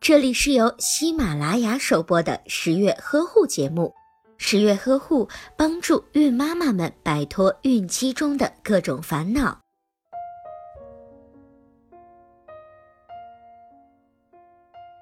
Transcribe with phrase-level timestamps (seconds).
[0.00, 3.94] 这里是由喜马拉雅首播的十月呵护节目。
[4.36, 9.60] 十月呵护帮助孕妈妈们摆脱孕期中的各种烦恼。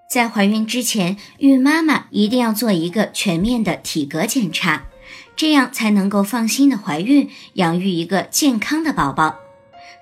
[0.08, 4.86] 在怀孕之前，孕妈妈一定要做一个全面的体格检查，
[5.34, 9.36] 这样才能够放心的怀孕，养育一个健康的宝宝。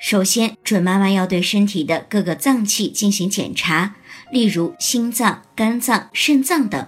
[0.00, 3.96] 首先，准妈妈要对身体的各个脏器进行检查，
[4.30, 6.86] 例如心脏、肝脏、肾脏等。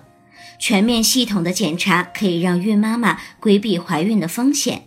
[0.58, 4.86] 全面系统的检查可以让孕妈妈规避怀孕的风险。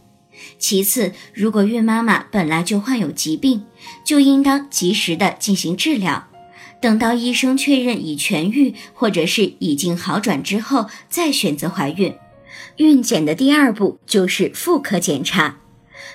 [0.57, 3.66] 其次，如果孕妈妈本来就患有疾病，
[4.05, 6.27] 就应当及时的进行治疗。
[6.81, 12.13] 等到医生确认已痊愈或者是已经好转之后，再选择怀孕。
[12.77, 15.58] 孕检的第二步就是妇科检查。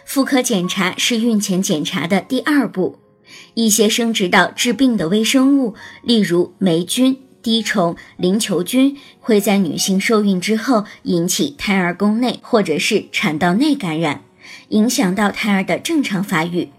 [0.04, 2.98] 妇科检查是孕前检查的第二步，
[3.54, 14.22] 一些生殖道致病的微生物，例如霉菌、滴虫、淋球菌，会在女性受孕之后引起胎儿宫内或者是产道内感染，
[14.68, 16.70] 影响到胎儿的正常发育，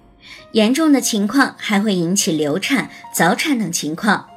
[0.53, 4.28] 严重的情况还会引起流产、早产等情况。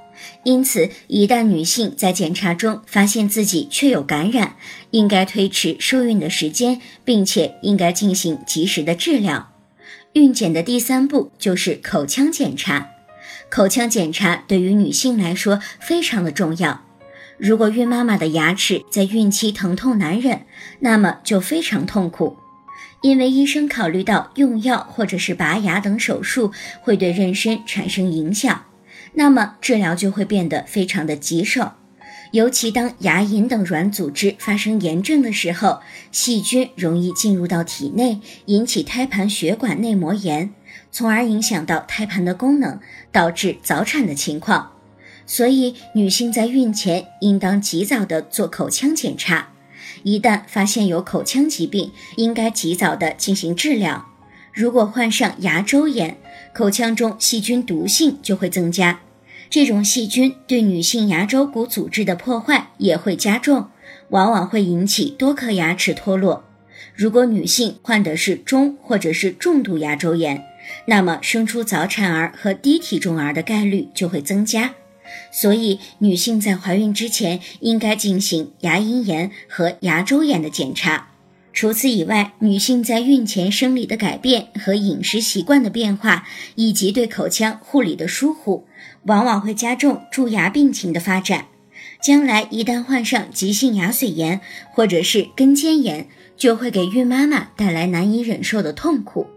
[0.45, 4.57] 因此，一旦女性在检查中发现自己确有感染，
[4.91, 9.54] 应该推迟受孕的时间，并且应该进行及时的治疗。
[10.15, 12.91] 孕检的第三步就是口腔检查。
[13.51, 16.83] 口腔检查对于女性来说非常的重要。
[17.37, 20.43] 如果孕妈妈的牙齿在孕期疼痛难忍，
[20.79, 22.37] 那么就非常痛苦，
[23.03, 28.65] 因为医生考虑到用药或者是拔牙等手术会对妊娠产生影响。
[29.15, 31.73] 那么治疗就会变得非常的棘手，
[32.35, 35.79] 尤其当牙龈等软组织发生炎症的时候，
[36.11, 40.53] 细菌容易进入到体内，引起胎盘血管内膜炎，
[40.91, 42.81] 从而影响到胎盘的功能，
[43.13, 44.73] 导致早产的情况。
[45.25, 49.51] 所以，女性在孕前应当及早的做口腔检查，
[50.03, 54.07] 一旦发现有口腔疾病，应该及早的进行治疗。
[54.53, 56.19] 如果患上牙周炎，
[56.53, 58.99] 口腔中细菌毒性就会增加，
[59.55, 63.69] 这种细菌对女性牙周骨组织的破坏也会加重，
[64.09, 66.43] 往往会引起多颗牙齿脱落。
[66.93, 70.45] 如果女性患的是中或者是重度牙周炎，
[70.87, 74.75] 那么生出早产儿和低体重儿的概率就会增加。
[75.31, 81.11] 所以，女性在怀孕之前应该进行牙龈炎和牙周炎的检查。
[81.55, 86.27] 除此以外，女性在孕前生理的改变和饮食习惯的变化，
[86.57, 88.67] 以及对口腔护理的疏忽，
[89.05, 91.47] 往往会加重蛀牙病情的发展。
[92.03, 94.41] 将来一旦患上急性牙髓炎
[94.73, 99.29] 或者是根尖炎，就会给孕妈妈带来难以忍受的痛苦。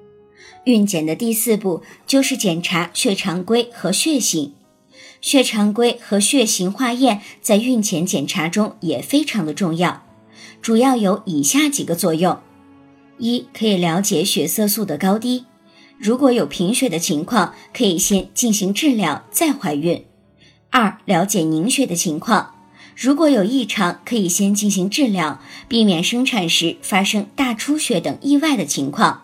[0.64, 4.56] 孕检的第四步就是检查血常规和血型。
[5.22, 10.07] 血常规和血型化验在孕前检查中也非常的重要。
[10.68, 12.40] 主要有以下几个作用：
[13.20, 15.46] 一，可以了解血色素的高低，
[15.98, 20.02] 如果有贫血的情况，可以先进行治疗再怀孕；
[20.70, 22.56] 二，了解凝血的情况，
[22.98, 25.40] 如果有异常，可以先进行治疗，
[25.70, 29.22] 避免生产时发生大出血等意外的情况；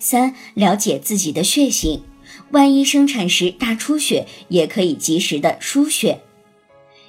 [0.00, 2.02] 三，了解自己的血型，
[2.50, 6.22] 万一生产时大出血，也可以及时的输血。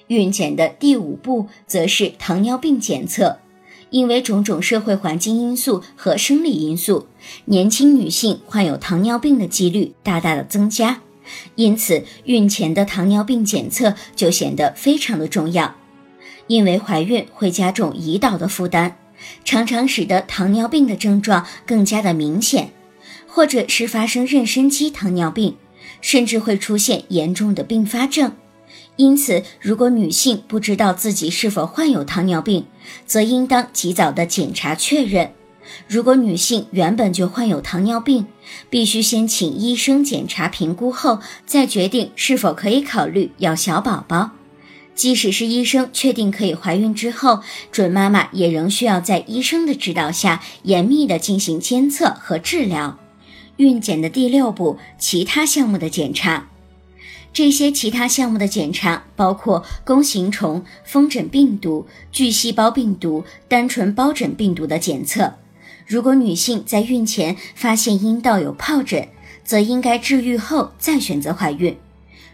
[0.05, 3.39] 孕检的第五步则是糖尿病检测。
[3.91, 7.07] 因为种种社会环境因素和生理因素，
[7.45, 11.01] 年轻女性患有糖尿病的几率大大的增加，
[11.55, 15.75] 因此孕前的糖尿病检测就显得非常的重要。
[16.47, 18.93] 因为怀孕会加重胰岛的负担，
[19.43, 22.71] 常常使得糖尿病的症状更加的明显，
[23.27, 25.57] 或者是发生妊娠期糖尿病，
[25.99, 28.31] 甚至会出现严重的并发症。
[29.01, 32.67] 因此，如果女性不知道自己是否患有糖尿病，
[33.07, 35.31] 则应当及早的检查确认。
[35.87, 38.27] 如果女性原本就患有糖尿病，
[38.69, 44.33] 必须先请医生检查评估后，再决定是否可以考虑要小宝宝。
[44.93, 47.39] 即使是医生确定可以怀孕之后，
[47.71, 52.99] 准妈妈也仍需要在医生的指导下，严密的进行监测和治疗。
[53.57, 56.50] 孕检的第六步，其他项目的检查。
[57.33, 65.33] 这些其他项目的检查包括弓形虫、风疹病毒、巨细胞病毒、单纯疱疹病毒的检测。
[65.87, 69.07] 如果女性在孕前发现阴道有疱疹，
[69.43, 71.75] 则应该治愈后再选择怀孕。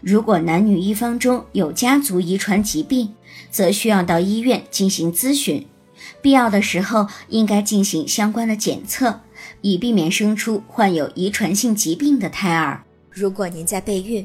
[0.00, 3.14] 如果男女一方中有家族遗传疾病，
[3.50, 5.66] 则需要到医院进行咨询，
[6.20, 9.20] 必要的时候应该进行相关的检测，
[9.60, 12.82] 以避免生出患有遗传性疾病的胎儿。
[13.10, 14.24] 如果您在备孕，